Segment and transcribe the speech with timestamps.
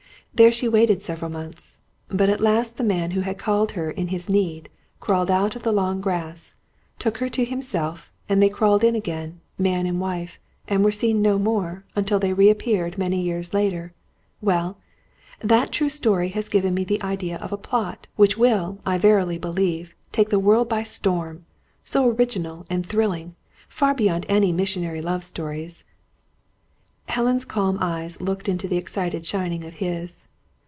[0.33, 1.79] There she waited several months.
[2.07, 4.69] But at last the man who had called to her in his need,
[5.01, 6.55] crawled out of the long grass,
[6.97, 11.21] took her to himself, and they crawled in again man and wife and were seen
[11.21, 13.93] no more, until they reappeared many years later.
[14.39, 14.77] Well
[15.41, 19.37] that true story has given me the idea of a plot, which will, I verily
[19.37, 21.45] believe, take the world by storm!
[21.83, 23.35] So original and thrilling!
[23.67, 25.83] Far beyond any missionary love stories."
[27.07, 30.27] Helen's calm eyes looked into the excited shining of his.